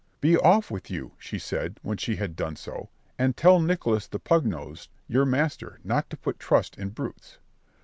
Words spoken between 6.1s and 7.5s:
put trust in brutes."